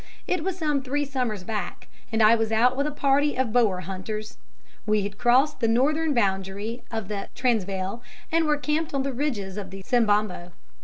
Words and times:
It 0.25 0.43
was 0.43 0.57
some 0.57 0.81
three 0.81 1.05
summers 1.05 1.43
back, 1.43 1.87
and 2.11 2.23
I 2.23 2.33
was 2.33 2.51
out 2.51 2.75
with 2.75 2.87
a 2.87 2.91
party 2.91 3.37
of 3.37 3.53
Boer 3.53 3.81
hunters. 3.81 4.39
We 4.87 5.03
had 5.03 5.19
crossed 5.19 5.59
the 5.59 5.67
Northern 5.67 6.11
boundary 6.15 6.81
of 6.89 7.07
the 7.07 7.29
Transvaal, 7.35 8.01
and 8.31 8.45
were 8.45 8.57
camped 8.57 8.95
on 8.95 9.03
the 9.03 9.13
ridges 9.13 9.57
of 9.57 9.69
the 9.69 9.83
Sembombo. 9.83 10.53